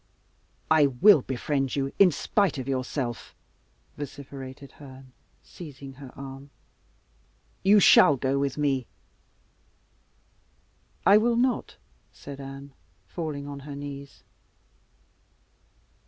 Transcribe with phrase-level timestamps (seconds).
[0.71, 3.35] "I will befriend you in spite of yourself,"
[3.95, 5.11] vociferated Herne,
[5.43, 6.49] seizing her arm;
[7.63, 8.87] "you shall go with me!"
[11.05, 11.75] "I will not,"
[12.11, 12.73] said Anne,
[13.05, 14.23] falling on her knees.